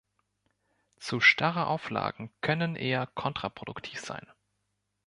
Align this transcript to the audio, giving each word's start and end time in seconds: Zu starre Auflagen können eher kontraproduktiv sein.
Zu 0.97 1.19
starre 1.19 1.67
Auflagen 1.67 2.31
können 2.41 2.75
eher 2.75 3.05
kontraproduktiv 3.05 3.99
sein. 3.99 4.25